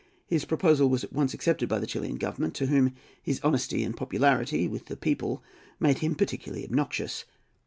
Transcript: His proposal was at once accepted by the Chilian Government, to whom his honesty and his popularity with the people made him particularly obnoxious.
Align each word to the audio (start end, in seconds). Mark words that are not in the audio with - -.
His 0.25 0.45
proposal 0.45 0.89
was 0.89 1.03
at 1.03 1.13
once 1.13 1.31
accepted 1.35 1.69
by 1.69 1.77
the 1.77 1.85
Chilian 1.85 2.15
Government, 2.15 2.55
to 2.55 2.65
whom 2.65 2.95
his 3.21 3.39
honesty 3.43 3.83
and 3.83 3.93
his 3.93 3.99
popularity 3.99 4.67
with 4.67 4.87
the 4.87 4.97
people 4.97 5.43
made 5.79 5.99
him 5.99 6.15
particularly 6.15 6.65
obnoxious. 6.65 7.23